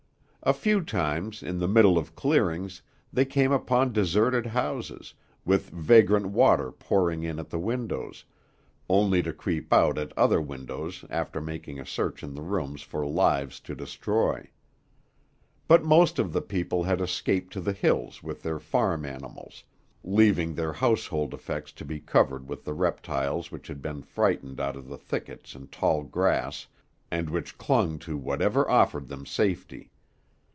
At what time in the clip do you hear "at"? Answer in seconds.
7.37-7.51, 9.99-10.17